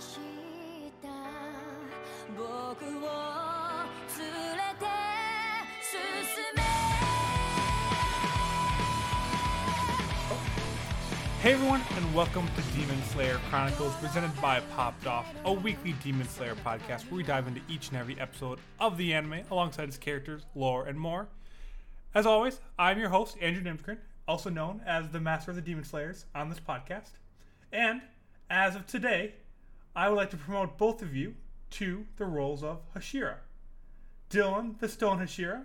[0.00, 0.18] し
[1.00, 1.08] た
[2.36, 3.08] 僕を
[4.18, 4.26] 連
[4.56, 4.86] れて
[5.82, 5.96] 進
[6.56, 6.62] め
[11.42, 16.28] Hey everyone, and welcome to Demon Slayer Chronicles, presented by Popped Off, a weekly Demon
[16.28, 19.98] Slayer podcast where we dive into each and every episode of the anime alongside its
[19.98, 21.26] characters, lore, and more.
[22.14, 23.98] As always, I'm your host, Andrew Nimskrin,
[24.28, 27.10] also known as the Master of the Demon Slayers on this podcast.
[27.72, 28.02] And
[28.48, 29.34] as of today,
[29.97, 31.33] I would like to promote both of you
[31.71, 33.37] to the roles of Hashira.
[34.29, 35.63] Dylan, the Stone Hashira,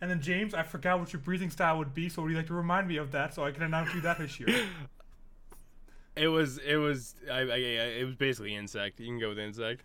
[0.00, 2.46] and then James, I forgot what your breathing style would be, so would you like
[2.46, 4.66] to remind me of that so I can announce you that Hashira?
[6.16, 7.56] It was it was I, I, I
[8.00, 8.98] it was basically insect.
[8.98, 9.82] You can go with insect.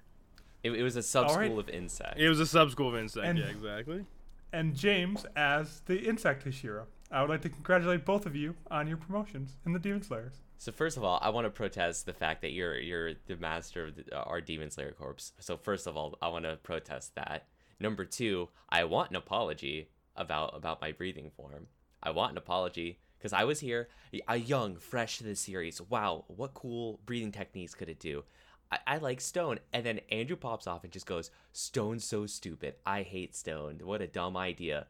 [0.63, 1.59] It, it was a sub school Alright.
[1.59, 2.17] of insect.
[2.17, 3.27] It was a sub school of insect.
[3.27, 4.05] And- yeah, exactly.
[4.51, 6.85] and James as the insect Hashira.
[7.13, 10.33] I would like to congratulate both of you on your promotions in the Demon Slayers.
[10.57, 13.85] So first of all, I want to protest the fact that you're you're the master
[13.85, 15.33] of the, uh, our Demon Slayer corpse.
[15.39, 17.45] So first of all, I want to protest that.
[17.79, 21.67] Number two, I want an apology about about my breathing form.
[22.01, 23.89] I want an apology because I was here,
[24.27, 25.79] a young, fresh to the series.
[25.79, 28.23] Wow, what cool breathing techniques could it do?
[28.71, 32.73] I, I like Stone, and then Andrew pops off and just goes, "Stone's so stupid.
[32.87, 33.81] I hate Stone.
[33.83, 34.87] What a dumb idea."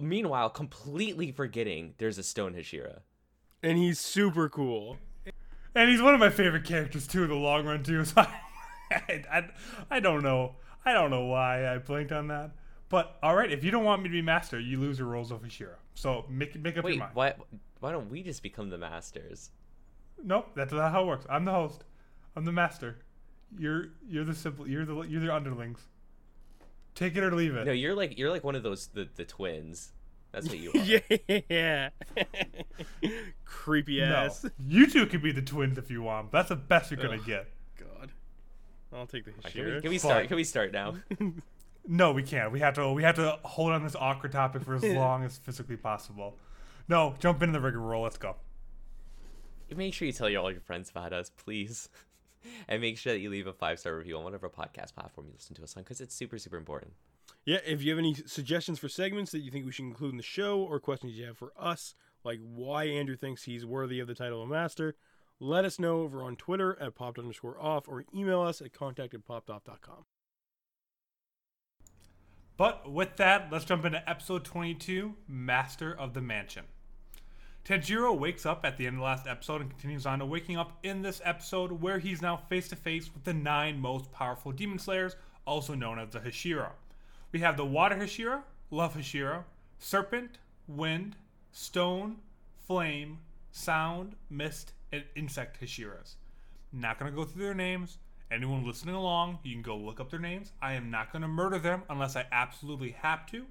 [0.00, 3.00] Meanwhile, completely forgetting there's a Stone Hashira.
[3.62, 4.98] And he's super cool.
[5.74, 8.04] And he's one of my favorite characters too in the long run too.
[8.88, 9.48] So I, I,
[9.90, 10.54] I don't know.
[10.84, 12.52] I don't know why I blinked on that.
[12.88, 15.32] But all right, if you don't want me to be master, you lose your roles
[15.32, 15.74] of Hashira.
[15.94, 17.14] So make make up Wait, your mind.
[17.14, 17.34] why
[17.80, 19.50] why don't we just become the masters?
[20.22, 21.26] Nope, that's not how it works.
[21.28, 21.82] I'm the host.
[22.36, 22.98] I'm the master.
[23.58, 24.68] You're you're the simple.
[24.68, 25.80] You're the you're the underlings.
[26.96, 27.64] Take it or leave it.
[27.66, 29.92] No, you're like you're like one of those the, the twins.
[30.32, 30.72] That's what you
[31.30, 31.40] are.
[31.48, 31.90] Yeah.
[33.44, 34.06] Creepy No.
[34.06, 34.44] ass.
[34.66, 36.32] You two can be the twins if you want.
[36.32, 37.24] That's the best you're gonna Ugh.
[37.26, 37.46] get.
[37.78, 38.10] God.
[38.92, 40.26] I'll take the Alright, Can we, can we start?
[40.28, 40.96] Can we start now?
[41.88, 42.50] No, we can't.
[42.50, 42.90] We have to.
[42.92, 46.34] We have to hold on this awkward topic for as long as physically possible.
[46.88, 48.02] No, jump into the rigmarole.
[48.02, 48.34] Let's go.
[49.72, 51.88] Make sure you tell all your friends about us, please,
[52.68, 55.32] and make sure that you leave a five star review on whatever podcast platform you
[55.34, 56.92] listen to us on, because it's super super important.
[57.44, 60.16] Yeah, if you have any suggestions for segments that you think we should include in
[60.16, 64.08] the show or questions you have for us, like why Andrew thinks he's worthy of
[64.08, 64.96] the title of master,
[65.38, 69.14] let us know over on Twitter at popped underscore off or email us at contact
[69.14, 70.04] at poppedoff.com.
[72.56, 76.64] But with that, let's jump into episode 22, Master of the Mansion.
[77.66, 80.56] Tanjiro wakes up at the end of the last episode and continues on to waking
[80.56, 84.52] up in this episode where he's now face to face with the nine most powerful
[84.52, 85.16] demon slayers,
[85.46, 86.70] also known as the Hashira.
[87.32, 89.42] We have the Water Hashira, Love Hashira,
[89.80, 90.38] Serpent,
[90.68, 91.16] Wind,
[91.50, 92.18] Stone,
[92.68, 93.18] Flame,
[93.50, 96.14] Sound, Mist, and Insect Hashiras.
[96.72, 97.98] Not going to go through their names.
[98.30, 100.52] Anyone listening along, you can go look up their names.
[100.62, 103.44] I am not going to murder them unless I absolutely have to.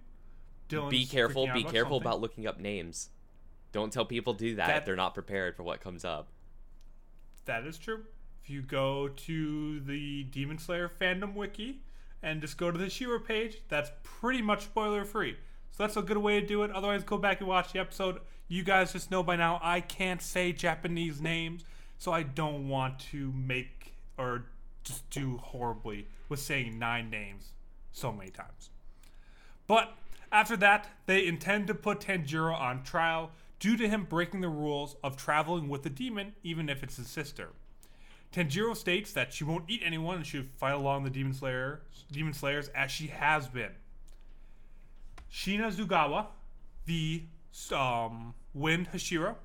[0.70, 1.48] Dylan's be careful.
[1.54, 2.02] Be careful something.
[2.02, 3.09] about looking up names.
[3.75, 6.30] Don't tell people to do that, That- if they're not prepared for what comes up.
[7.44, 8.06] That is true.
[8.41, 11.81] If you go to the Demon Slayer fandom wiki
[12.24, 15.36] and just go to the Shira page, that's pretty much spoiler free.
[15.72, 16.72] So that's a good way to do it.
[16.72, 18.22] Otherwise, go back and watch the episode.
[18.47, 21.66] You guys just know by now I can't say Japanese names,
[21.97, 24.46] so I don't want to make or
[24.86, 27.52] just do horribly with saying nine names
[27.92, 28.69] so many times.
[29.68, 29.97] But
[30.31, 34.96] after that, they intend to put Tanjiro on trial due to him breaking the rules
[35.04, 37.50] of traveling with the demon, even if it's his sister.
[38.34, 42.34] Tanjiro states that she won't eat anyone and she'll fight along the demon slayer, demon
[42.34, 43.72] slayers as she has been.
[45.32, 46.28] Shinazugawa,
[46.86, 47.24] the
[47.72, 49.36] um, Wind Hashira,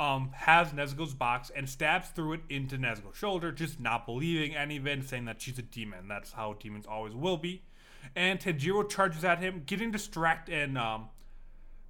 [0.00, 4.76] um, has Nezuko's box and stabs through it into Nezuko's shoulder, just not believing any
[4.76, 6.06] of it saying that she's a demon.
[6.06, 7.62] That's how demons always will be.
[8.14, 11.08] And Tanjiro charges at him, getting distracted, and um,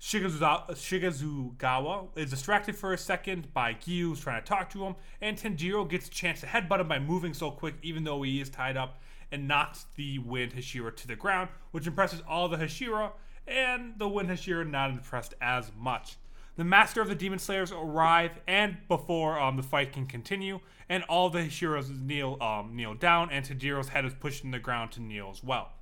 [0.00, 5.36] Shigazugawa is distracted for a second by Giyu who's trying to talk to him, and
[5.36, 8.48] Tanjiro gets a chance to headbutt him by moving so quick, even though he is
[8.48, 9.00] tied up,
[9.32, 13.10] and knocks the Wind Hashira to the ground, which impresses all the Hashira,
[13.46, 16.16] and the Wind Hashira not impressed as much.
[16.56, 21.04] The Master of the Demon Slayers arrive, and before um, the fight can continue, and
[21.04, 24.92] all the Hashiras kneel um, kneel down, and Tanjiro's head is pushed in the ground
[24.92, 25.72] to kneel as well.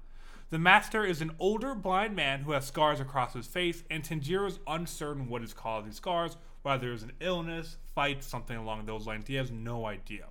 [0.48, 4.46] The Master is an older blind man who has scars across his face, and Tanjiro
[4.46, 9.08] is uncertain what is causing these scars, whether it's an illness, fight, something along those
[9.08, 9.26] lines.
[9.26, 10.26] He has no idea.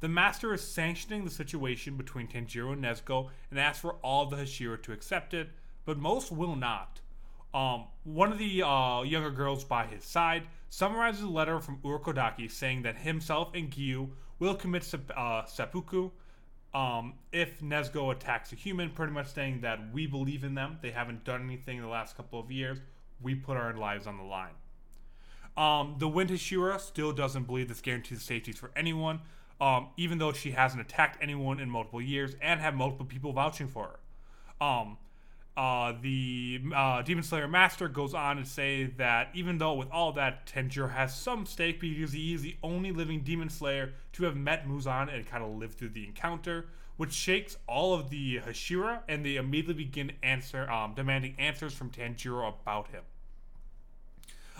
[0.00, 4.36] The Master is sanctioning the situation between Tanjiro and Nezuko and asks for all the
[4.36, 5.48] Hashira to accept it,
[5.86, 7.00] but most will not.
[7.54, 12.50] Um, one of the uh, younger girls by his side summarizes a letter from Urokodaki
[12.50, 16.10] saying that himself and Giyu will commit uh, seppuku
[16.72, 20.78] um, if Nezuko attacks a human, pretty much saying that we believe in them.
[20.82, 22.78] They haven't done anything in the last couple of years.
[23.20, 24.54] We put our lives on the line.
[25.56, 29.20] Um, the Wind Hashira still doesn't believe this guarantees safety for anyone,
[29.60, 33.66] um, even though she hasn't attacked anyone in multiple years and have multiple people vouching
[33.66, 33.98] for
[34.60, 34.64] her.
[34.64, 34.96] Um,
[35.56, 40.12] uh, the uh, Demon Slayer Master goes on to say that even though with all
[40.12, 44.36] that, Tanjiro has some stake because he is the only living Demon Slayer to have
[44.36, 46.66] met Muzan and kind of lived through the encounter,
[46.96, 51.90] which shakes all of the Hashira, and they immediately begin answer um, demanding answers from
[51.90, 53.02] Tanjiro about him.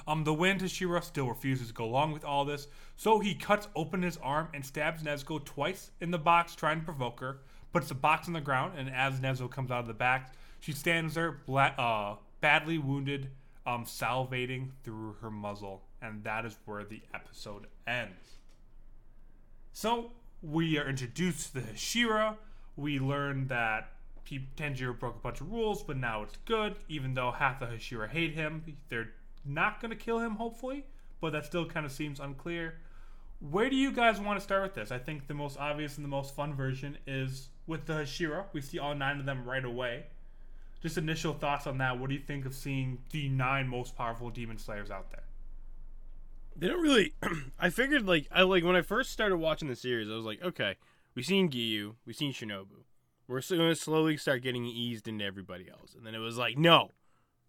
[0.07, 2.67] Um, the Wind Hashira still refuses to go along with all this,
[2.97, 6.85] so he cuts open his arm and stabs Nezuko twice in the box, trying to
[6.85, 7.39] provoke her.
[7.73, 10.73] Puts the box on the ground, and as Nezuko comes out of the back, she
[10.73, 13.29] stands there, bla- uh, badly wounded,
[13.67, 18.37] um, salivating through her muzzle, and that is where the episode ends.
[19.73, 20.12] So
[20.43, 22.37] we are introduced to the Hashira.
[22.77, 23.93] We learn that
[24.25, 26.77] P- Tanjiro broke a bunch of rules, but now it's good.
[26.89, 29.11] Even though half the Hashira hate him, they're
[29.45, 30.85] not going to kill him, hopefully,
[31.21, 32.75] but that still kind of seems unclear.
[33.41, 34.91] Where do you guys want to start with this?
[34.93, 38.45] I think the most obvious and the most fun version is with the Hashira.
[38.53, 40.05] We see all nine of them right away.
[40.82, 41.99] Just initial thoughts on that.
[41.99, 45.25] What do you think of seeing the nine most powerful demon slayers out there?
[46.56, 47.15] They don't really.
[47.59, 50.43] I figured like I like when I first started watching the series, I was like,
[50.43, 50.77] okay,
[51.15, 52.85] we've seen Giyu, we've seen Shinobu.
[53.29, 56.59] We're going to slowly start getting eased into everybody else, and then it was like,
[56.59, 56.91] no,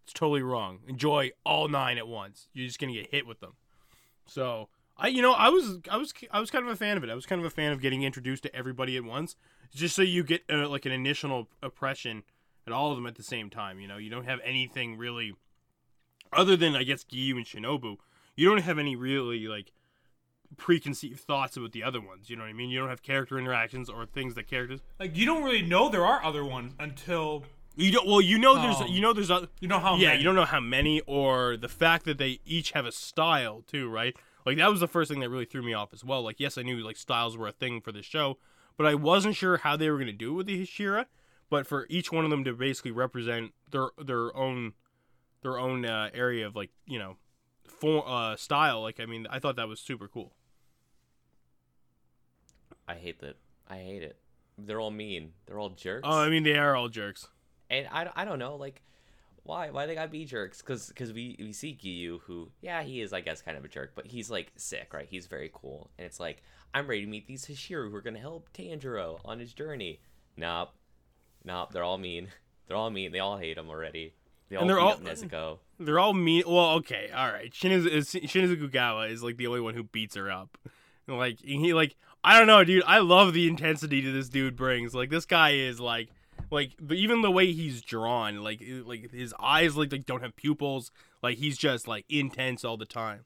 [0.04, 0.78] it's totally wrong.
[0.86, 2.48] Enjoy all nine at once.
[2.52, 3.54] You're just gonna get hit with them.
[4.26, 7.04] So I, you know, I was, I was, I was kind of a fan of
[7.04, 7.10] it.
[7.10, 9.36] I was kind of a fan of getting introduced to everybody at once,
[9.74, 12.22] just so you get uh, like an initial oppression
[12.66, 13.80] at all of them at the same time.
[13.80, 15.34] You know, you don't have anything really,
[16.32, 17.96] other than I guess Giyu and Shinobu.
[18.36, 19.72] You don't have any really like
[20.56, 22.28] preconceived thoughts about the other ones.
[22.30, 22.70] You know what I mean?
[22.70, 24.80] You don't have character interactions or things that characters.
[24.98, 27.44] Like you don't really know there are other ones until
[27.76, 28.06] You don't.
[28.06, 28.86] Well, you know, there's, Oh.
[28.86, 29.48] you know, there's other.
[29.60, 29.96] you know how.
[29.96, 30.18] yeah, many.
[30.20, 33.88] you don't know how many, or the fact that they each have a style too,
[33.88, 34.14] right?
[34.44, 36.22] Like that was the first thing that really threw me off as well.
[36.22, 38.38] Like, yes, I knew like styles were a thing for the show,
[38.76, 41.06] but I wasn't sure how they were going to do it with the Hashira.
[41.52, 44.72] But for each one of them to basically represent their their own
[45.42, 47.18] their own uh, area of like you know
[47.66, 50.32] for uh, style, like I mean, I thought that was super cool.
[52.88, 53.36] I hate that.
[53.68, 54.16] I hate it.
[54.56, 55.34] They're all mean.
[55.44, 56.08] They're all jerks.
[56.08, 57.28] Oh, I mean, they are all jerks.
[57.68, 58.80] and I, I don't know like
[59.42, 63.02] why why they gotta be jerks because because we we see Giyu who yeah he
[63.02, 65.90] is I guess kind of a jerk but he's like sick right he's very cool
[65.98, 69.38] and it's like I'm ready to meet these Hashira who are gonna help Tanjiro on
[69.38, 70.00] his journey
[70.36, 70.70] nope
[71.44, 72.28] nope they're all mean
[72.66, 74.14] they're all mean they all hate him already
[74.48, 76.42] they all And they're all- up uh, Nezuko They're all mean.
[76.46, 77.50] Well, okay, all right.
[77.50, 80.58] Shinizu, is- Shinizu Kugawa is like the only one who beats her up.
[81.08, 82.84] Like he like I don't know, dude.
[82.86, 84.94] I love the intensity that this dude brings.
[84.94, 86.10] Like this guy is like
[86.50, 90.36] like the, even the way he's drawn, like like his eyes like, like don't have
[90.36, 90.92] pupils.
[91.22, 93.24] Like he's just like intense all the time.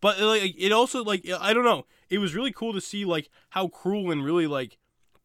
[0.00, 1.86] But like it also like I don't know.
[2.10, 4.76] It was really cool to see like how cruel and really like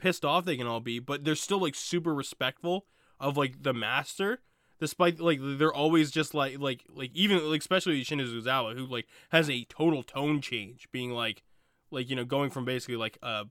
[0.02, 2.86] pissed off they can all be, but they're still like super respectful
[3.20, 4.40] of like the master
[4.80, 9.06] despite like they're always just like like like even like especially Shinizu Uzawa who like
[9.30, 11.44] has a total tone change being like
[11.92, 13.46] like you know going from basically like uh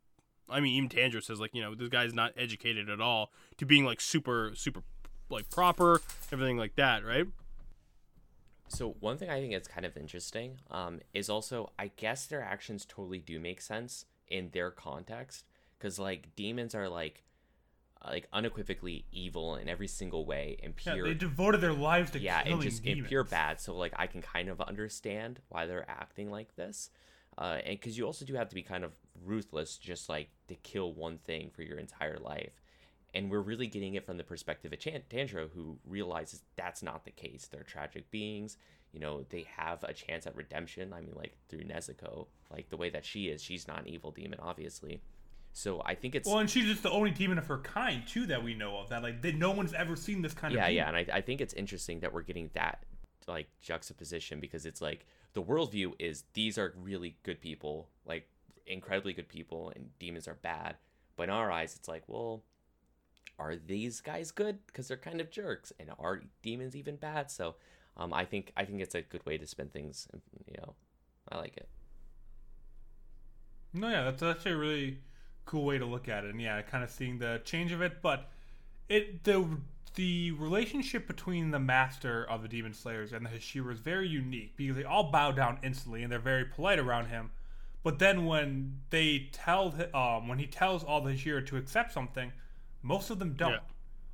[0.48, 3.64] I mean even Tanjiro says like you know this guy's not educated at all to
[3.64, 4.82] being like super super
[5.30, 6.00] like proper
[6.32, 7.26] everything like that right?
[8.66, 12.42] So one thing I think is kind of interesting um, is also I guess their
[12.42, 15.44] actions totally do make sense in their context
[15.80, 17.24] because like demons are like
[18.04, 20.96] like unequivocally evil in every single way and pure.
[20.96, 23.04] Yeah, they devoted their lives to yeah killing and just demons.
[23.04, 26.90] in pure bad so like i can kind of understand why they're acting like this
[27.38, 28.92] uh, and because you also do have to be kind of
[29.24, 32.60] ruthless just like to kill one thing for your entire life
[33.14, 37.04] and we're really getting it from the perspective of Chan- Tanjiro, who realizes that's not
[37.04, 37.48] the case.
[37.50, 38.56] They're tragic beings.
[38.92, 40.92] You know, they have a chance at redemption.
[40.92, 44.10] I mean, like through Nezuko, like the way that she is, she's not an evil
[44.10, 45.00] demon, obviously.
[45.52, 48.26] So I think it's Well, and she's just the only demon of her kind too
[48.26, 48.88] that we know of.
[48.90, 50.72] That like they, no one's ever seen this kind yeah, of.
[50.72, 51.00] yeah, demon.
[51.00, 52.84] and I, I think it's interesting that we're getting that
[53.26, 58.28] like juxtaposition because it's like the worldview is these are really good people, like
[58.66, 60.76] incredibly good people, and demons are bad.
[61.16, 62.42] But in our eyes, it's like, well,
[63.38, 67.30] are these guys good because they're kind of jerks, and are demons even bad?
[67.30, 67.56] So,
[67.96, 70.08] um, I think I think it's a good way to spin things.
[70.46, 70.74] You know,
[71.30, 71.68] I like it.
[73.72, 74.98] No, yeah, that's actually a really
[75.46, 78.02] cool way to look at it, and yeah, kind of seeing the change of it.
[78.02, 78.28] But
[78.88, 79.46] it the
[79.94, 84.56] the relationship between the master of the demon slayers and the Hashira is very unique
[84.56, 87.30] because they all bow down instantly and they're very polite around him.
[87.82, 92.32] But then when they tell um when he tells all the Hashira to accept something,
[92.82, 93.52] most of them don't.
[93.52, 93.58] Yeah.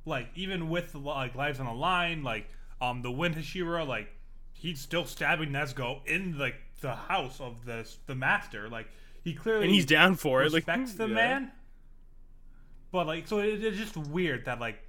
[0.05, 2.47] Like even with like lives on the line, like
[2.81, 4.09] um the Wind Hashira, like
[4.53, 8.69] he's still stabbing Nezuko in like the house of the the master.
[8.69, 8.87] Like
[9.27, 10.53] he clearly and he's down for it.
[10.53, 11.13] Like respects the yeah.
[11.13, 11.51] man.
[12.93, 14.79] But like, so it, it's just weird that like,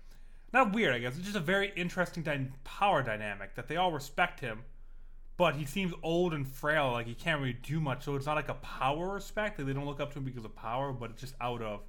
[0.52, 1.16] not weird, I guess.
[1.16, 4.61] It's just a very interesting dy- power dynamic that they all respect him,
[5.37, 6.92] but he seems old and frail.
[6.92, 8.04] Like he can't really do much.
[8.04, 9.59] So it's not like a power respect.
[9.59, 11.80] Like, they don't look up to him because of power, but it's just out of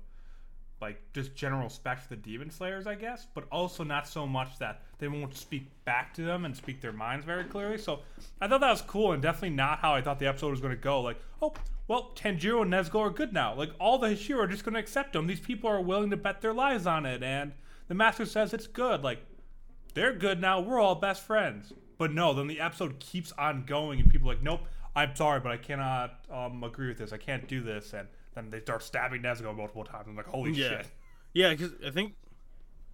[0.81, 3.27] like just general respect for the demon slayers, I guess.
[3.33, 6.93] But also not so much that they won't speak back to them and speak their
[6.93, 7.77] minds very clearly.
[7.77, 8.01] So
[8.41, 10.75] I thought that was cool and definitely not how I thought the episode was going
[10.75, 11.01] to go.
[11.01, 11.53] Like, oh,
[11.88, 13.53] well, Tanjiro and Nezuko are good now.
[13.55, 15.27] Like all the Hashira are just going to accept them.
[15.27, 17.53] These people are willing to bet their lives on it, and
[17.88, 19.03] the master says it's good.
[19.03, 19.19] Like
[19.95, 20.59] they're good now.
[20.59, 21.74] We're all best friends.
[21.98, 24.62] But no, then the episode keeps on going, and people like, nope,
[24.95, 27.12] I'm sorry, but I cannot um, agree with this.
[27.12, 30.07] I can't do this, and then they start stabbing Nezuko multiple times.
[30.07, 30.69] I'm like, holy Yeah.
[30.69, 30.88] shit.
[31.33, 32.13] Yeah, because I think.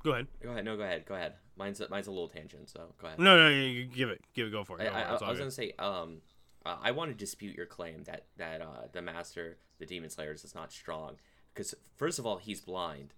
[0.04, 0.28] Go ahead.
[0.42, 0.66] Go ahead.
[0.66, 1.06] No, go ahead.
[1.06, 1.34] Go ahead.
[1.58, 3.18] Mine's a, mine's a little tangent, so go ahead.
[3.20, 4.82] No, no, you you give it, give it, go for it.
[4.82, 5.02] I, Go I.
[5.02, 5.38] I, I was good.
[5.40, 6.18] gonna say, um,
[6.66, 10.44] uh, I want to dispute your claim that that uh, the master, the demon slayers,
[10.44, 11.16] is not strong.
[11.54, 13.14] Because first of all, he's blind,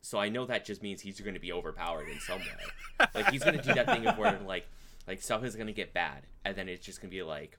[0.00, 3.06] so I know that just means he's going to be overpowered in some way.
[3.14, 4.66] like he's going to do that thing of where like
[5.08, 7.58] like stuff is going to get bad, and then it's just going to be like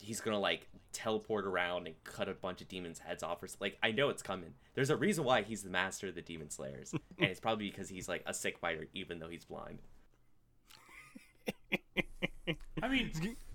[0.00, 3.42] he's going to like teleport around and cut a bunch of demons' heads off.
[3.42, 4.54] Or s- like I know it's coming.
[4.74, 7.88] There's a reason why he's the master of the demon slayers, and it's probably because
[7.88, 9.78] he's like a sick fighter, even though he's blind.
[12.82, 13.10] I mean,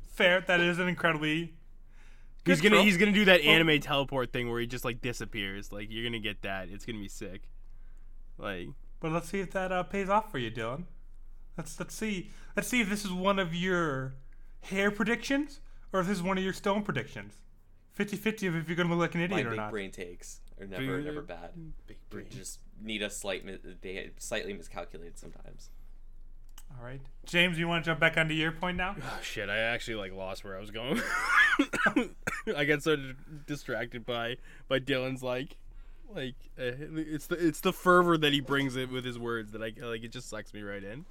[0.10, 0.42] fair.
[0.42, 1.54] That is an incredibly.
[2.46, 2.86] He's gonna trope.
[2.86, 5.72] he's gonna do that anime teleport thing where he just like disappears.
[5.72, 6.70] Like you're gonna get that.
[6.70, 7.44] It's gonna be sick.
[8.38, 8.70] Like
[9.00, 10.86] But let's see if that uh, pays off for you, Dylan.
[11.58, 12.32] Let's let's see.
[12.56, 14.16] Let's see if this is one of your
[14.62, 15.60] hair predictions
[15.94, 17.36] or if this is one of your stone predictions.
[17.98, 19.72] 50-50 of if you're gonna look like an My idiot or big not.
[19.72, 21.52] brain takes are never never bad.
[21.88, 23.44] big They just need a slight
[23.82, 25.70] they slightly miscalculated sometimes.
[26.80, 28.96] All right, James, you want to jump back onto your point now?
[29.02, 29.50] Oh shit!
[29.50, 31.02] I actually like lost where I was going.
[32.56, 32.96] I got so
[33.46, 34.38] distracted by
[34.70, 35.58] by Dylan's like,
[36.16, 39.62] like uh, it's the it's the fervor that he brings it with his words that
[39.62, 40.04] I like.
[40.04, 41.06] It just sucks me right in.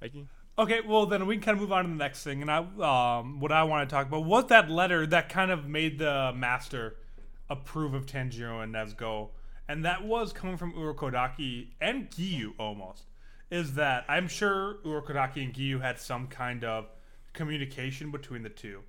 [0.00, 0.28] I can.
[0.56, 2.58] Okay, well then we can kind of move on to the next thing, and I
[2.58, 6.32] um what I want to talk about was that letter that kind of made the
[6.36, 6.94] master
[7.50, 9.30] approve of Tanjiro and Nezuko,
[9.66, 13.06] and that was coming from Urokodaki and Giyu almost.
[13.50, 16.86] Is that I'm sure Urokodaki and Giyu had some kind of
[17.32, 18.82] communication between the two,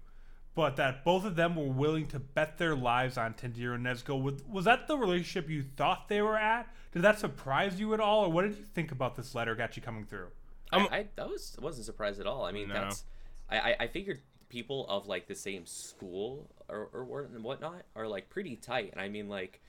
[0.54, 4.22] but that both of them were willing to bet their lives on Tanjiro and Nezuko.
[4.22, 6.68] Was, was that the relationship you thought they were at?
[6.92, 9.76] Did that surprise you at all, or what did you think about this letter got
[9.76, 10.28] you coming through?
[10.72, 12.44] I'm- I, I that was wasn't surprised at all.
[12.46, 12.74] I mean, No.
[12.76, 13.04] that's
[13.50, 18.30] I, I I figured people of like the same school or or whatnot are like
[18.30, 19.62] pretty tight, and I mean like.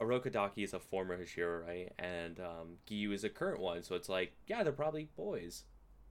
[0.00, 1.92] Orokodaki is a former Hashira, right?
[1.98, 5.64] And um, Giyu is a current one, so it's like, yeah, they're probably boys.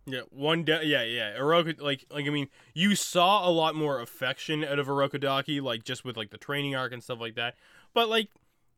[0.06, 0.66] Yeah, one.
[0.66, 1.38] De- yeah, yeah.
[1.38, 5.86] Oroka, like, like I mean, you saw a lot more affection out of Orokodaki, like
[5.86, 7.56] just with like the training arc and stuff like that.
[7.94, 8.28] But like,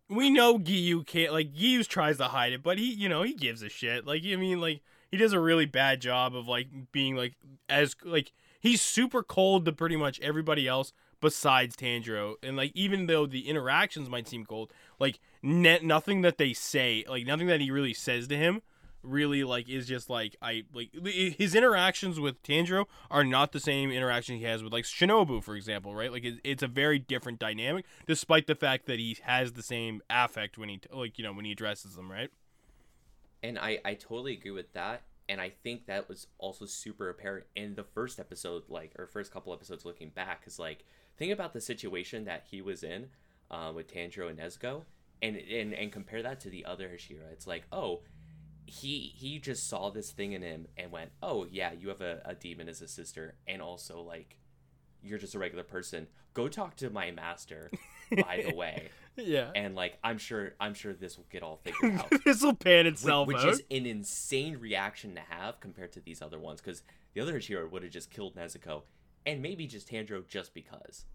[0.09, 1.33] we know Giyu can't.
[1.33, 4.05] Like, Giyu tries to hide it, but he, you know, he gives a shit.
[4.05, 7.35] Like, I mean, like he does a really bad job of like being like
[7.67, 12.35] as like he's super cold to pretty much everybody else besides Tanjiro.
[12.43, 17.05] And like, even though the interactions might seem cold, like ne- nothing that they say,
[17.09, 18.61] like nothing that he really says to him
[19.01, 23.91] really like is just like I like his interactions with Tanjiro are not the same
[23.91, 27.39] interaction he has with like Shinobu for example right like it, it's a very different
[27.39, 31.31] dynamic despite the fact that he has the same affect when he like you know
[31.31, 32.29] when he addresses them right
[33.43, 35.03] And I, I totally agree with that.
[35.27, 39.31] And I think that was also super apparent in the first episode, like, or first
[39.31, 40.41] couple episodes looking back.
[40.41, 40.85] Because, like,
[41.17, 43.07] think about the situation that he was in
[43.51, 44.83] uh, with Tanjiro and Nezuko
[45.21, 47.31] and, and, and compare that to the other Hashira.
[47.31, 48.01] It's like, oh,
[48.65, 52.21] he he just saw this thing in him and went, oh, yeah, you have a,
[52.25, 53.35] a demon as a sister.
[53.47, 54.37] And also, like,
[55.01, 56.07] you're just a regular person.
[56.33, 57.71] Go talk to my master,
[58.11, 58.89] by the way.
[59.15, 62.55] yeah And, like, I'm sure I'm sure this will get all figured out this will
[62.55, 66.39] pan which, itself which out is an insane reaction to have compared to these other
[66.39, 68.83] ones because the other Hashira would have just killed Nezuko
[69.25, 71.05] and maybe just Tanjiro just because.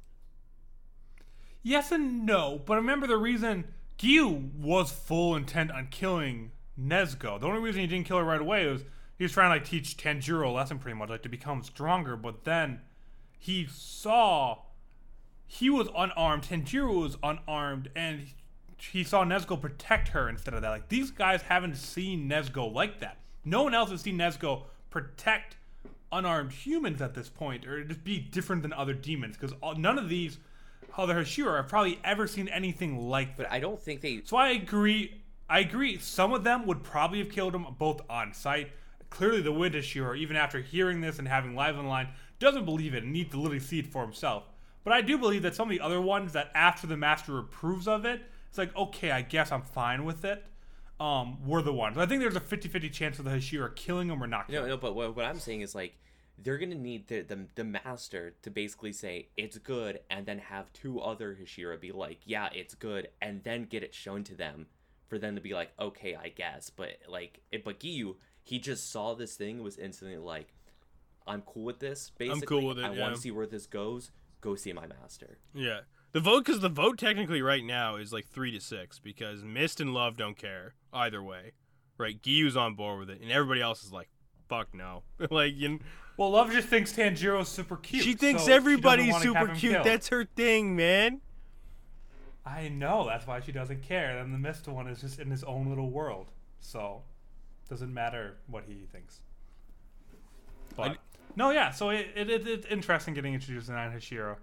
[1.63, 3.65] Yes and no, but remember the reason
[3.99, 7.41] Giyu was full intent on killing Nezuko.
[7.41, 8.85] The only reason he didn't kill her right away was
[9.17, 12.17] he was trying to like teach Tanjiro a lesson pretty much, like to become stronger,
[12.17, 12.81] but then
[13.39, 14.59] he saw
[15.47, 18.27] he was unarmed, Tanjiro was unarmed, and
[18.79, 20.71] he saw Nezuko protect her instead of that.
[20.71, 23.19] Like these guys haven't seen Nezuko like that.
[23.45, 25.57] No one else has seen Nezuko protect
[26.13, 30.09] unarmed humans at this point, or just be different than other demons, because none of
[30.09, 30.39] these
[30.97, 33.45] other Hashira have probably ever seen anything like that.
[33.45, 34.23] But I don't think they.
[34.25, 35.21] So I agree.
[35.49, 35.99] I agree.
[35.99, 38.71] Some of them would probably have killed him both on site.
[39.11, 42.09] Clearly, the Wind Hashira, even after hearing this and having live online,
[42.39, 44.45] doesn't believe it and needs to literally see it for himself.
[44.85, 47.88] But I do believe that some of the other ones that after the master approves
[47.88, 50.45] of it, it's like, okay, I guess I'm fine with it.
[51.00, 51.99] Um, were the ones.
[51.99, 54.69] I think there's a 50-50 chance of the Hashira killing him or not No, killing
[54.69, 54.75] no.
[54.75, 54.81] him.
[54.81, 55.97] But what, what I'm saying is like
[56.38, 60.73] they're gonna need the, the the master to basically say it's good, and then have
[60.73, 64.67] two other Hashira be like, yeah, it's good, and then get it shown to them
[65.09, 66.71] for them to be like, okay, I guess.
[66.71, 70.49] But like, it, but Giyu, he just saw this thing was instantly like,
[71.26, 72.11] I'm cool with this.
[72.19, 73.00] Basically, cool with it, I yeah.
[73.00, 74.11] want to see where this goes.
[74.45, 75.39] Go see my master.
[75.55, 75.81] Yeah.
[76.13, 79.81] The vote, because the vote technically right now is like three to six because Mist
[79.81, 81.53] and Love don't care either way,
[81.97, 82.21] right?
[82.23, 84.11] Giyu's on board with it, and everybody else is like,
[84.49, 85.81] "Fuck no!" like you,
[86.19, 88.05] Well, Love just thinks Tanjiro's super cute.
[88.05, 89.73] she thinks so everybody's wanna super cute.
[89.73, 89.87] killed.
[89.87, 91.23] That's her thing, man.
[92.47, 93.07] I know.
[93.07, 94.19] That's why she doesn't care.
[94.19, 96.31] And the Mist one is just in his own little world.
[96.61, 97.03] So,
[97.71, 99.21] doesn't matter what he thinks.
[100.77, 100.97] But I-
[101.37, 101.71] no, yeah.
[101.71, 104.37] So it, it, it it's interesting getting introduced to Nine Hashira,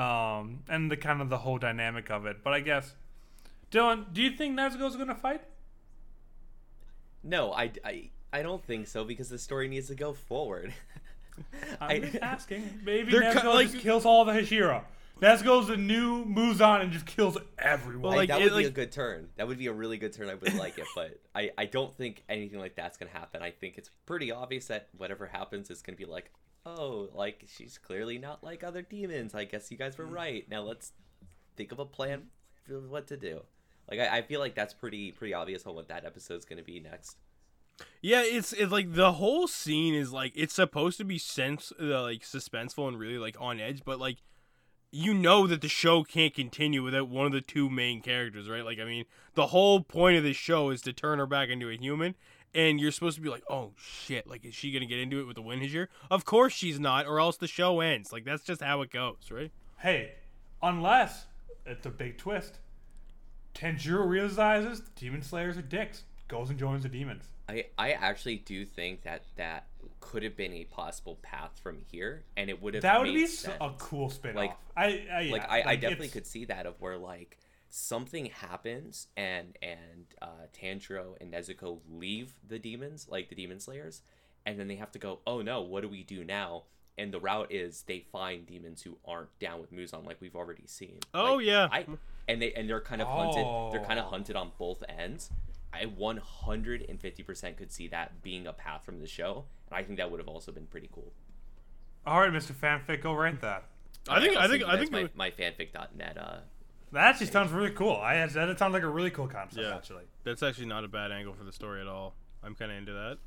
[0.00, 2.38] um, and the kind of the whole dynamic of it.
[2.42, 2.94] But I guess,
[3.70, 5.42] Dylan, do you think Nezuko's gonna fight?
[7.24, 10.72] No, I, I, I don't think so because the story needs to go forward.
[11.80, 12.80] I'm I- just asking.
[12.84, 14.82] Maybe They're Nezuko ki- like- just kills all the Hashira.
[15.22, 18.02] Nezuko's the new moves on and just kills everyone.
[18.02, 19.28] Well, Like, like, that it- would be like- a good turn.
[19.36, 20.28] That would be a really good turn.
[20.28, 23.40] I would like it, but I, I don't think anything like that's gonna happen.
[23.40, 26.32] I think it's pretty obvious that whatever happens is gonna be like,
[26.66, 29.34] oh, like she's clearly not like other demons.
[29.34, 30.48] I guess you guys were right.
[30.50, 30.92] Now let's
[31.56, 32.24] think of a plan
[32.66, 33.42] for what to do.
[33.90, 36.80] Like I, I feel like that's pretty pretty obvious on what that episode's gonna be
[36.80, 37.16] next.
[38.00, 42.02] Yeah, it's it's like the whole scene is like it's supposed to be sense uh,
[42.02, 44.18] like suspenseful and really like on edge, but like
[44.92, 48.64] you know that the show can't continue without one of the two main characters, right?
[48.64, 51.70] Like I mean, the whole point of this show is to turn her back into
[51.70, 52.14] a human,
[52.54, 55.24] and you're supposed to be like, oh shit, like is she gonna get into it
[55.24, 55.88] with the wind here?
[56.10, 58.12] Of course she's not, or else the show ends.
[58.12, 59.50] Like that's just how it goes, right?
[59.78, 60.12] Hey,
[60.62, 61.24] unless
[61.64, 62.58] it's a big twist.
[63.54, 66.04] Tanjiro realizes the demon slayers are dicks.
[66.28, 67.24] Goes and joins the demons.
[67.52, 69.66] I, I actually do think that that
[70.00, 73.14] could have been a possible path from here, and it would have That would made
[73.14, 73.56] be sense.
[73.60, 74.36] a cool spin-off.
[74.36, 77.38] Like- I, I yeah, like I, I definitely it's- could see that of where like
[77.70, 80.26] something happens and and uh,
[80.58, 84.02] Tanjiro and Nezuko leave the demons, like the demon slayers,
[84.46, 85.20] and then they have to go.
[85.26, 86.64] Oh no, what do we do now?
[86.98, 90.66] And the route is they find demons who aren't down with Muzan, like we've already
[90.66, 90.98] seen.
[91.14, 91.68] Oh, Like, yeah.
[91.72, 91.86] I
[92.28, 93.44] and they and they're kind of hunted.
[93.72, 94.10] They're kind of Oh.
[94.10, 95.30] hunted on both ends.
[95.72, 100.10] I 150% could see that being a path from the show, and I think that
[100.10, 101.12] would have also been pretty cool.
[102.06, 102.52] All right, Mr.
[102.52, 103.64] Fanfic, go write that.
[104.08, 106.36] I think I I'll think I think my, it would- my fanfic.net uh,
[106.92, 107.96] That actually sounds really cool.
[107.96, 109.62] I that sounds like a really cool concept.
[109.64, 109.74] Yeah.
[109.74, 112.14] Actually, that's actually not a bad angle for the story at all.
[112.42, 113.18] I'm kind of into that.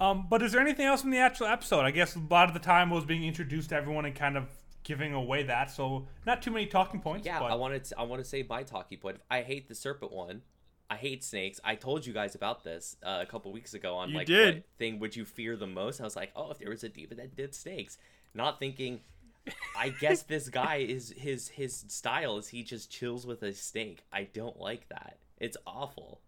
[0.00, 1.80] um, but is there anything else from the actual episode?
[1.80, 4.48] I guess a lot of the time was being introduced to everyone and kind of
[4.84, 5.70] giving away that.
[5.70, 7.26] So not too many talking points.
[7.26, 9.18] Yeah, but I wanted to, I want to say my talkie point.
[9.30, 10.42] I hate the serpent one.
[10.90, 11.60] I hate snakes.
[11.64, 14.54] I told you guys about this uh, a couple weeks ago on You like did.
[14.56, 16.00] what thing would you fear the most?
[16.00, 17.98] I was like, oh, if there was a demon that did snakes,
[18.34, 19.00] not thinking.
[19.76, 24.02] I guess this guy is his his style is he just chills with a snake.
[24.12, 25.18] I don't like that.
[25.38, 26.20] It's awful.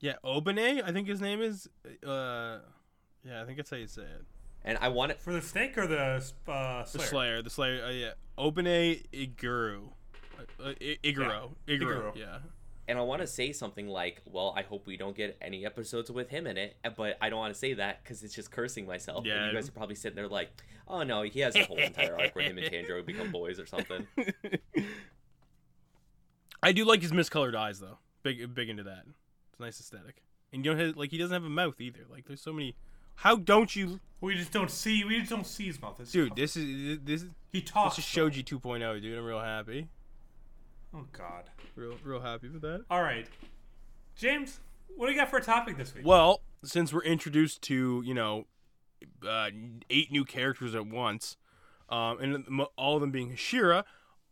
[0.00, 1.68] Yeah, Obanai, I think his name is.
[2.06, 2.58] Uh,
[3.24, 4.24] yeah, I think that's how you say it.
[4.68, 5.20] And I want it.
[5.20, 5.98] for the snake or the
[6.46, 7.06] uh, The slayer?
[7.06, 7.84] Slayer, the Slayer.
[7.86, 9.92] Uh, yeah, Obanai Iguro,
[10.38, 11.80] uh, uh, I- Iguro, Yeah, Iguro.
[12.12, 12.16] Iguro.
[12.16, 12.38] Yeah.
[12.86, 16.10] And I want to say something like, well, I hope we don't get any episodes
[16.10, 18.86] with him in it, but I don't want to say that because it's just cursing
[18.86, 19.18] myself.
[19.18, 19.46] And Yeah.
[19.48, 20.50] you guys are probably sitting there like,
[20.86, 23.66] oh no, he has a whole entire arc where him and Tanjiro become boys or
[23.66, 24.06] something.
[26.62, 27.98] I do like his miscolored eyes though.
[28.22, 29.04] Big, big into that.
[29.50, 30.22] It's a nice aesthetic.
[30.52, 32.00] And you don't have like he doesn't have a mouth either.
[32.10, 32.74] Like there's so many.
[33.22, 35.04] How don't you, We just don't see.
[35.04, 35.94] We just don't see his mouth.
[35.94, 36.36] It's- dude?
[36.36, 37.98] This is this is he this talks.
[37.98, 39.18] is Shoji 2.0, dude.
[39.18, 39.88] I'm real happy.
[40.94, 41.44] Oh God.
[41.74, 42.84] Real, real happy with that.
[42.90, 43.26] All right,
[44.16, 44.60] James,
[44.96, 46.04] what do you got for a topic this week?
[46.06, 48.46] Well, since we're introduced to you know
[49.28, 49.50] uh,
[49.90, 51.36] eight new characters at once,
[51.88, 53.84] um, and all of them being Hashira,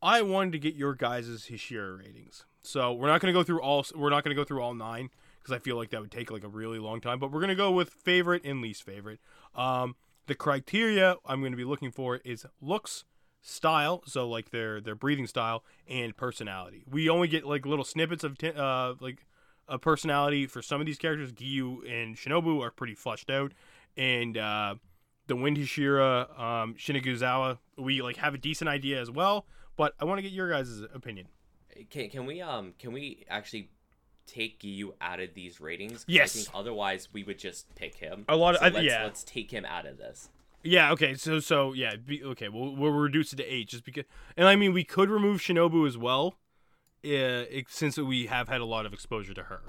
[0.03, 2.45] I wanted to get your guys' Hashira ratings.
[2.63, 3.85] So we're not going to go through all.
[3.95, 5.11] We're not going to go through all nine
[5.47, 7.21] because I feel like that would take like a really long time.
[7.21, 9.21] But we're to go with favorite and least favorite.
[9.55, 9.95] Um,
[10.27, 13.05] the criteria I'm to be looking for is looks,
[13.43, 16.85] style, so like their their breathing style and personality.
[16.91, 19.25] We only get like little snippets of t- uh like
[19.69, 21.33] a personality for some of these characters.
[21.33, 23.53] Giyu and Shinobu are pretty fleshed out,
[23.97, 24.75] and uh,
[25.29, 29.47] the Wind Hashira, um, Shinaguzawa, we like have a decent idea as well.
[29.77, 31.29] But I want to get your guys' opinion.
[31.91, 33.71] Can can we um can we actually
[34.27, 36.05] take Giyu out of these ratings.
[36.09, 36.35] Yes.
[36.35, 38.25] I think otherwise we would just pick him.
[38.29, 39.05] A lot of- So I- let's, yeah.
[39.05, 40.31] Let's take him out of this.
[40.63, 40.91] Yeah.
[40.93, 41.15] Okay.
[41.15, 41.95] So so yeah.
[41.97, 42.49] Be, okay.
[42.49, 44.05] We'll we'll reduce it to eight just because.
[44.37, 46.39] And I mean, we could remove Shinobu as well,
[47.05, 47.09] uh,
[47.49, 49.61] it, since we have had a lot of exposure to her.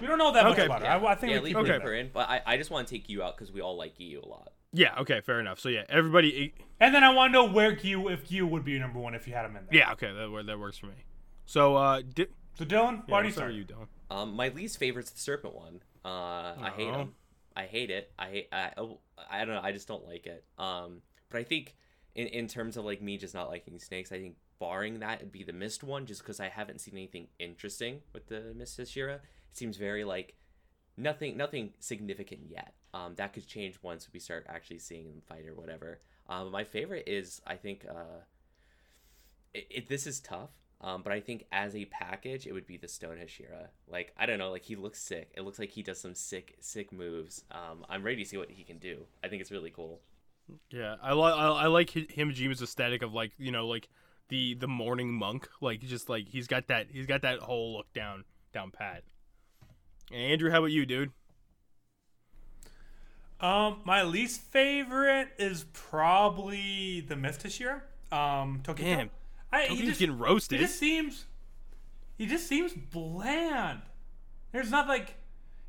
[0.00, 0.66] We don't know that Okay.
[0.68, 1.06] much about her.
[1.06, 1.82] I, I think yeah, we leave keep Okay.
[1.84, 2.10] her in.
[2.12, 4.28] But I, I just want to take you out because we all like Giyu a
[4.28, 4.52] lot.
[4.72, 4.94] Yeah.
[5.00, 5.20] Okay.
[5.22, 5.58] Fair enough.
[5.58, 6.34] So yeah, everybody.
[6.36, 9.14] Eight, And then I want to know where Giyu, if Giyu would be number one
[9.14, 9.78] if you had him in there.
[9.78, 9.92] yeah.
[9.92, 10.12] Okay.
[10.12, 11.04] That that works for me.
[11.46, 12.26] So uh, di-
[12.60, 13.54] So Dylan, yeah, why do you start?
[13.54, 13.86] you, Dylan?
[14.10, 15.80] Um, my least favorite's the serpent one.
[16.04, 16.98] Uh, I hate Aw.
[16.98, 17.14] him.
[17.56, 18.12] I hate it.
[18.18, 18.48] I hate.
[18.52, 18.98] I, oh,
[19.30, 19.62] I don't know.
[19.62, 20.44] I just don't like it.
[20.58, 21.74] Um, but I think
[22.14, 25.32] in in terms of like me just not liking snakes, I think barring that it'd
[25.32, 29.14] be the mist one, just because I haven't seen anything interesting with the Mist Hashira.
[29.14, 29.22] It
[29.54, 30.34] seems very like
[30.98, 32.74] nothing nothing significant yet.
[32.92, 36.02] Um, that could change once we start actually seeing them fight or whatever.
[36.28, 38.20] Um, my favorite is I think uh,
[39.54, 40.50] it, it this is tough.
[40.82, 43.68] Um, but I think as a package, it would be the Stone Hashira.
[43.86, 45.30] Like I don't know, like he looks sick.
[45.36, 47.44] It looks like he does some sick, sick moves.
[47.50, 49.04] Um, I'm ready to see what he can do.
[49.22, 50.00] I think it's really cool.
[50.70, 53.88] Yeah, I like I, I like hi- Himejima's aesthetic of like you know like
[54.28, 57.92] the the morning monk like just like he's got that he's got that whole look
[57.92, 59.02] down down pat.
[60.12, 61.12] Andrew, how about you, dude?
[63.40, 67.80] Um, my least favorite is probably the Mist Hashira.
[68.12, 68.76] Um, Tokito.
[68.76, 69.10] Damn,
[69.52, 70.60] I, he just, getting roasted.
[70.60, 71.24] He just seems,
[72.16, 73.82] he just seems bland.
[74.52, 75.16] There's not like,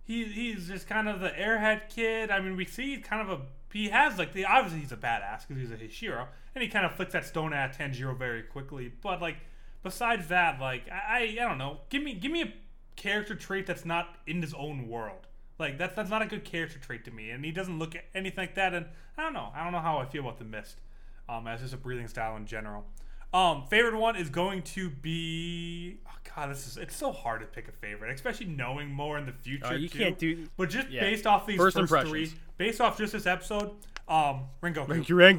[0.03, 2.31] he he's just kind of the airhead kid.
[2.31, 5.47] I mean, we see kind of a he has like the obviously he's a badass
[5.47, 8.91] because he's a Hashira, and he kind of flicks that stone at Tanjiro very quickly.
[9.01, 9.37] But like,
[9.83, 11.81] besides that, like I I, I don't know.
[11.89, 12.53] Give me give me a
[12.95, 15.27] character trait that's not in his own world.
[15.59, 18.05] Like that's that's not a good character trait to me, and he doesn't look at
[18.13, 18.73] anything like that.
[18.73, 19.49] And I don't know.
[19.55, 20.81] I don't know how I feel about the mist,
[21.29, 22.85] um, as just a breathing style in general.
[23.33, 25.97] Um, favorite one is going to be.
[26.07, 29.25] Oh God, this is it's so hard to pick a favorite, especially knowing more in
[29.25, 29.65] the future.
[29.67, 29.97] Uh, you too.
[29.99, 31.01] can't do- But just yeah.
[31.01, 33.71] based off these First first, three, based off just this episode,
[34.07, 34.87] um, Rengoku.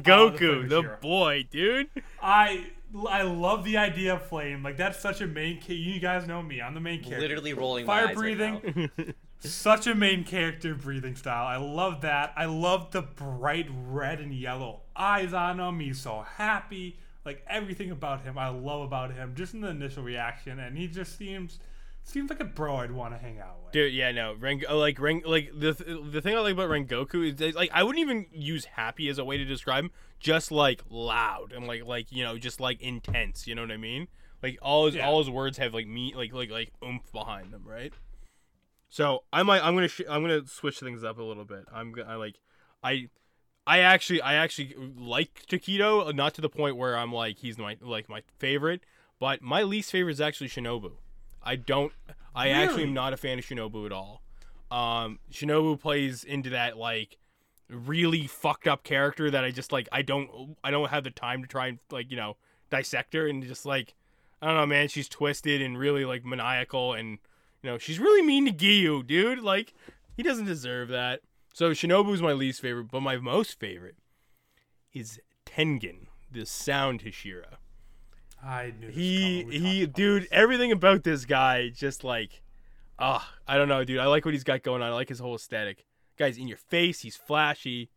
[0.03, 1.01] Rengoku, Uh, the Hashira.
[1.01, 1.87] boy, dude.
[2.21, 2.65] I
[3.09, 4.63] I love the idea of flame.
[4.63, 5.59] Like that's such a main.
[5.61, 6.61] Ca- you guys know me.
[6.61, 7.21] I'm the main character.
[7.21, 8.61] Literally rolling my fire eyes breathing.
[8.63, 9.05] Right now.
[9.39, 11.45] such a main character breathing style.
[11.45, 12.33] I love that.
[12.35, 15.79] I love the bright red and yellow eyes on him.
[15.79, 16.97] He's so happy.
[17.25, 19.33] Like everything about him, I love about him.
[19.35, 21.59] Just in the initial reaction, and he just seems
[22.05, 23.71] seems like a bro I'd want to hang out with.
[23.71, 26.69] Dude, yeah, no, Ren, uh, like Ren, like the th- the thing I like about
[26.69, 29.91] Rengoku is like I wouldn't even use happy as a way to describe him.
[30.19, 33.47] Just like loud and like like you know just like intense.
[33.47, 34.07] You know what I mean?
[34.41, 35.07] Like all his Yeah.
[35.07, 37.93] all his words have like me like like like oomph behind them, right?
[38.89, 41.65] So I might I'm gonna sh- I'm gonna switch things up a little bit.
[41.73, 42.35] I'm gonna I like
[42.83, 43.07] I.
[43.65, 47.77] I actually, I actually like Tokito, not to the point where I'm like he's my
[47.81, 48.81] like my favorite,
[49.19, 50.91] but my least favorite is actually Shinobu.
[51.41, 51.91] I don't,
[52.35, 54.21] I actually am not a fan of Shinobu at all.
[54.71, 57.17] Um, Shinobu plays into that like
[57.69, 59.87] really fucked up character that I just like.
[59.91, 62.37] I don't, I don't have the time to try and like you know
[62.69, 63.93] dissect her and just like
[64.41, 64.89] I don't know, man.
[64.89, 67.17] She's twisted and really like maniacal, and
[67.61, 69.39] you know she's really mean to Giyu, dude.
[69.39, 69.73] Like
[70.17, 71.21] he doesn't deserve that.
[71.53, 73.95] So Shinobu's my least favorite, but my most favorite
[74.91, 77.57] is Tengen, the Sound Hashira.
[78.43, 79.63] I knew this He was coming.
[79.63, 82.41] We he, dude, everything about this guy just like,
[82.97, 83.99] ah, I don't know, dude.
[83.99, 84.89] I like what he's got going on.
[84.89, 85.85] I like his whole aesthetic.
[86.17, 87.01] Guy's in your face.
[87.01, 87.91] He's flashy.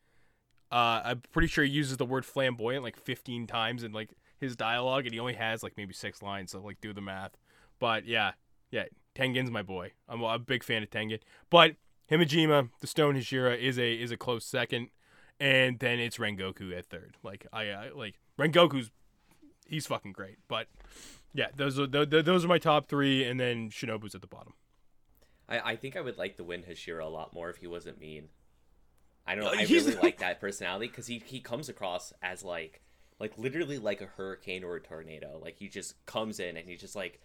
[0.71, 4.55] Uh, I'm pretty sure he uses the word flamboyant like 15 times in like his
[4.55, 6.51] dialogue, and he only has like maybe six lines.
[6.53, 7.38] So like, do the math.
[7.79, 8.33] But yeah,
[8.71, 9.92] yeah, Tengen's my boy.
[10.11, 11.21] I'm a big fan of Tengen.
[11.49, 11.77] But
[12.11, 14.88] Himejima, the Stone Hashira, is a is a close second,
[15.40, 17.16] and then it's Rengoku at third.
[17.23, 18.90] Like I, I like Rengoku's,
[19.66, 20.38] he's fucking great.
[20.49, 20.69] But
[21.35, 24.27] yeah, those are th- th- those are my top three, and then Shinobu's at the
[24.27, 24.55] bottom.
[25.49, 28.01] I, I think I would like the Wind Hashira a lot more if he wasn't
[28.01, 28.29] mean.
[29.27, 29.51] I don't know.
[29.51, 32.83] I he's- really like that personality because he, he comes across as like
[33.19, 35.40] like literally like a hurricane or a tornado.
[35.42, 37.21] Like he just comes in and he's just like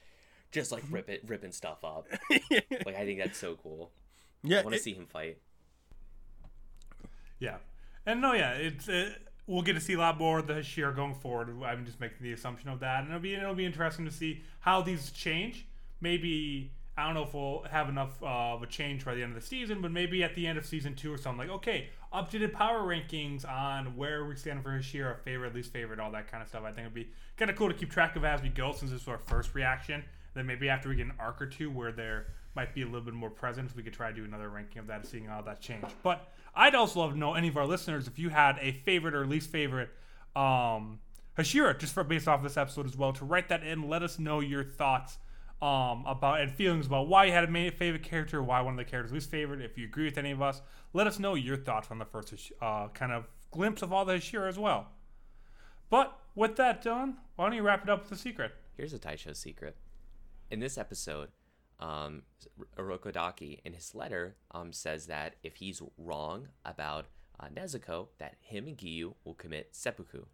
[0.52, 0.96] just like mm-hmm.
[0.96, 2.08] rip it, ripping stuff up.
[2.30, 3.92] like I think that's so cool.
[4.44, 5.38] Yeah, I want to see him fight.
[7.40, 7.58] Yeah,
[8.06, 10.96] and no, yeah, it's it, we'll get to see a lot more of the Hashira
[10.96, 11.50] going forward.
[11.64, 14.42] I'm just making the assumption of that, and it'll be it'll be interesting to see
[14.60, 15.68] how these change.
[16.00, 19.36] Maybe I don't know if we'll have enough uh, of a change by the end
[19.36, 21.90] of the season, but maybe at the end of season two or something like, okay,
[22.14, 26.44] updated power rankings on where we stand for Hashira, favorite, least favorite, all that kind
[26.44, 26.64] of stuff.
[26.64, 28.92] I think it'd be kind of cool to keep track of as we go since
[28.92, 30.04] this is our first reaction.
[30.34, 33.02] Then maybe after we get an arc or two where there might be a little
[33.02, 33.76] bit more present.
[33.76, 35.94] we could try to do another ranking of that, seeing how that changed.
[36.04, 39.16] But I'd also love to know any of our listeners if you had a favorite
[39.16, 39.90] or least favorite
[40.36, 41.00] um,
[41.38, 43.88] Hashira, just for based off this episode as well, to write that in.
[43.88, 45.18] Let us know your thoughts
[45.62, 48.90] um, about and feelings about why you had a favorite character, why one of the
[48.90, 49.62] characters least favorite.
[49.62, 50.62] If you agree with any of us,
[50.94, 54.14] let us know your thoughts on the first uh, kind of glimpse of all the
[54.14, 54.88] Hashira as well.
[55.90, 58.54] But with that done, why don't you wrap it up with a secret?
[58.76, 59.76] Here's a Taisho secret.
[60.50, 61.30] In this episode,
[61.82, 62.22] um,
[62.78, 67.08] in his letter um, says that if he's wrong about
[67.40, 70.26] uh, Nezuko, that him and Giyu will commit seppuku.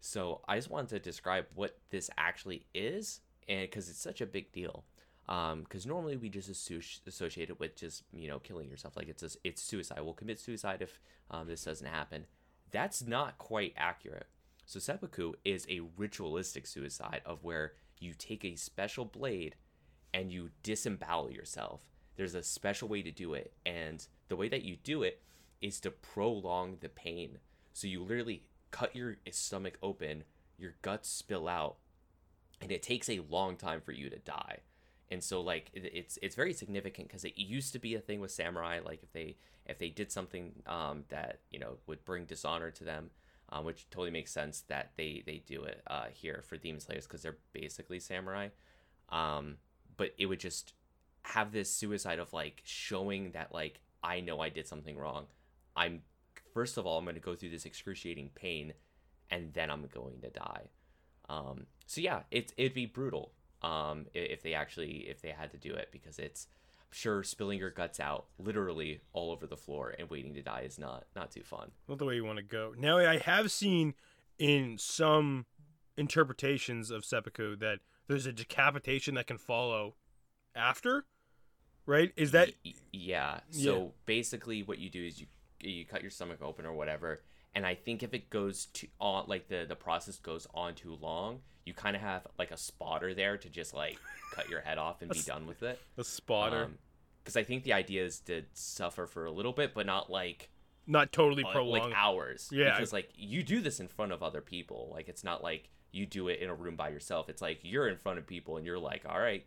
[0.00, 4.26] So I just wanted to describe what this actually is, and because it's such a
[4.26, 4.84] big deal.
[5.26, 9.22] Because um, normally we just associate it with just you know killing yourself, like it's
[9.22, 10.00] a, it's suicide.
[10.02, 12.26] We'll commit suicide if um, this doesn't happen.
[12.70, 14.26] That's not quite accurate.
[14.66, 19.56] So seppuku is a ritualistic suicide of where you take a special blade
[20.14, 21.82] and you disembowel yourself.
[22.16, 25.20] There's a special way to do it, and the way that you do it
[25.60, 27.38] is to prolong the pain.
[27.72, 30.22] So you literally cut your stomach open,
[30.56, 31.76] your guts spill out,
[32.62, 34.58] and it takes a long time for you to die.
[35.10, 38.30] And so like it's it's very significant because it used to be a thing with
[38.30, 38.80] samurai.
[38.84, 42.84] Like if they if they did something um, that you know would bring dishonor to
[42.84, 43.10] them,
[43.50, 47.06] um, which totally makes sense that they they do it uh, here for demon slayers
[47.06, 48.48] because they're basically samurai.
[49.08, 49.56] Um,
[49.96, 50.74] but it would just
[51.22, 55.26] have this suicide of like showing that like I know I did something wrong.
[55.76, 56.02] I'm
[56.52, 58.72] first of all, I'm going to go through this excruciating pain,
[59.30, 60.68] and then I'm going to die.
[61.28, 65.56] Um, so yeah, it it'd be brutal um, if they actually if they had to
[65.56, 66.46] do it because it's
[66.80, 70.62] I'm sure spilling your guts out literally all over the floor and waiting to die
[70.66, 71.70] is not not too fun.
[71.88, 72.74] Not the way you want to go.
[72.78, 73.94] Now I have seen
[74.38, 75.46] in some
[75.96, 79.94] interpretations of seppuku that there's a decapitation that can follow
[80.54, 81.04] after
[81.86, 82.12] right?
[82.16, 82.50] Is that
[82.92, 83.40] yeah.
[83.50, 83.88] So yeah.
[84.06, 85.26] basically what you do is you
[85.60, 87.22] you cut your stomach open or whatever
[87.54, 90.98] and i think if it goes to on like the the process goes on too
[91.00, 93.98] long you kind of have like a spotter there to just like
[94.34, 95.80] cut your head off and be done with it.
[95.96, 96.68] a spotter.
[97.22, 100.10] Because um, i think the idea is to suffer for a little bit but not
[100.10, 100.50] like
[100.86, 102.50] not totally uh, prolonged like hours.
[102.52, 102.72] Yeah.
[102.72, 104.90] Because like you do this in front of other people.
[104.92, 107.88] Like it's not like you do it in a room by yourself it's like you're
[107.88, 109.46] in front of people and you're like all right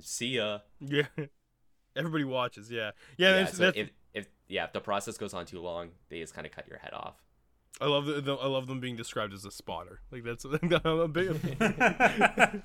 [0.00, 1.02] see ya yeah
[1.96, 3.76] everybody watches yeah yeah, yeah that's, so that's...
[3.76, 6.66] If, if yeah, if the process goes on too long, they just kind of cut
[6.66, 7.16] your head off.
[7.80, 10.00] I love the, the, I love them being described as a spotter.
[10.10, 11.28] Like that's a big.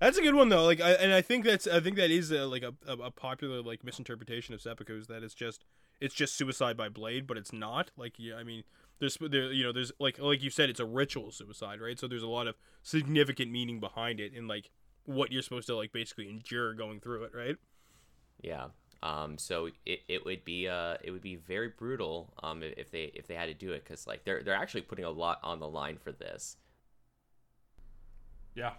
[0.00, 0.64] that's a good one though.
[0.64, 3.60] Like, I, and I think that's I think that is a, like a, a, popular
[3.60, 5.64] like misinterpretation of seppuku is that it's just
[6.00, 7.90] it's just suicide by blade, but it's not.
[7.96, 8.62] Like, yeah, I mean,
[9.00, 11.98] there's there you know there's like like you said, it's a ritual suicide, right?
[11.98, 14.70] So there's a lot of significant meaning behind it, and like
[15.04, 17.56] what you're supposed to like basically endure going through it, right?
[18.42, 18.68] Yeah,
[19.04, 23.12] um, so it, it would be uh it would be very brutal um if they
[23.14, 25.60] if they had to do it because like they're they're actually putting a lot on
[25.60, 26.56] the line for this.
[28.54, 28.72] Yeah.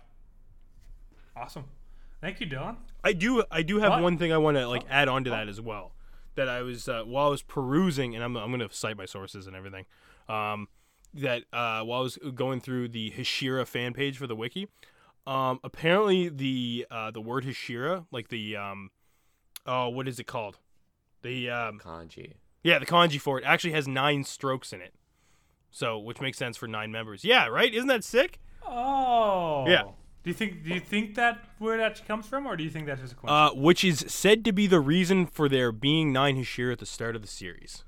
[1.35, 1.65] Awesome.
[2.21, 2.77] Thank you, Dylan.
[3.03, 4.01] I do I do have what?
[4.01, 4.89] one thing I want to like oh.
[4.93, 5.33] add on to oh.
[5.33, 5.94] that as well.
[6.35, 9.47] That I was uh, while I was perusing and I'm I'm gonna cite my sources
[9.47, 9.85] and everything.
[10.27, 10.67] Um,
[11.13, 14.67] that uh, while I was going through the Hashira fan page for the wiki,
[15.25, 18.91] um, apparently the uh, the word Hashira, like the um,
[19.65, 20.57] oh, what is it called?
[21.21, 22.33] The um, kanji.
[22.63, 24.93] Yeah, the kanji for it actually has nine strokes in it.
[25.71, 27.25] So, which makes sense for nine members.
[27.25, 27.73] Yeah, right?
[27.73, 28.39] Isn't that sick?
[28.65, 29.65] Oh.
[29.67, 29.83] Yeah.
[30.25, 32.87] Do you think do you think that where that comes from, or do you think
[32.87, 33.51] that's just a coincidence?
[33.53, 36.85] Uh, which is said to be the reason for there being nine Hashira at the
[36.87, 37.83] start of the series.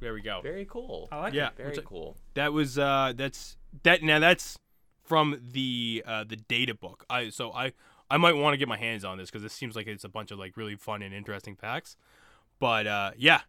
[0.00, 0.40] There we go.
[0.42, 1.08] Very cool.
[1.12, 1.56] I like yeah, it.
[1.56, 2.16] Very cool.
[2.34, 4.58] That was uh that's that now that's
[5.04, 7.06] from the uh the data book.
[7.08, 7.74] I so I
[8.10, 10.08] I might want to get my hands on this because this seems like it's a
[10.08, 11.96] bunch of like really fun and interesting packs.
[12.58, 13.42] But uh, yeah,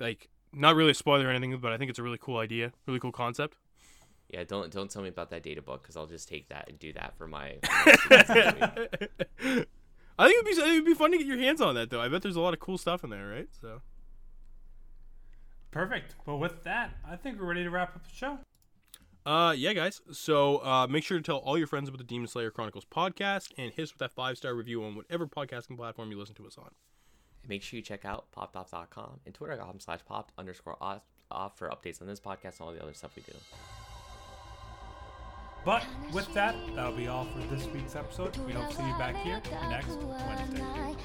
[0.00, 2.72] like not really a spoiler or anything, but I think it's a really cool idea,
[2.88, 3.56] really cool concept.
[4.32, 6.78] Yeah, don't don't tell me about that data book because I'll just take that and
[6.78, 7.56] do that for my.
[7.62, 8.22] I
[10.28, 12.00] think it'd be it'd be fun to get your hands on that though.
[12.00, 13.48] I bet there's a lot of cool stuff in there, right?
[13.60, 13.80] So.
[15.70, 16.14] Perfect.
[16.26, 18.38] Well, with that, I think we're ready to wrap up the show.
[19.24, 20.00] Uh, yeah, guys.
[20.12, 23.52] So uh, make sure to tell all your friends about the Demon Slayer Chronicles podcast
[23.58, 26.46] and hit us with that five star review on whatever podcasting platform you listen to
[26.46, 26.70] us on.
[27.48, 32.00] Make sure you check out popped.com and twitter.com slash popped underscore off, off for updates
[32.00, 33.32] on this podcast and all the other stuff we do.
[35.64, 38.36] But with that, that'll be all for this week's episode.
[38.46, 40.96] We hope to see you back here next Wednesday.